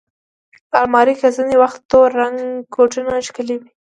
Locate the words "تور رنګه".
1.91-2.45